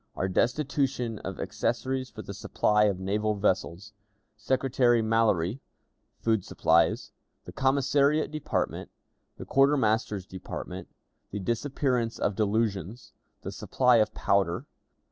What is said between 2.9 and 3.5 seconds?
Naval